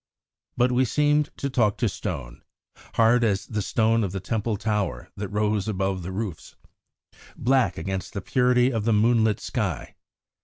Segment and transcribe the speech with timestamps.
[0.57, 2.41] But we seemed to talk to stone,
[2.95, 6.55] hard as the stone of the Temple tower that rose above the roofs,
[7.37, 9.93] black against the purity of the moonlit sky.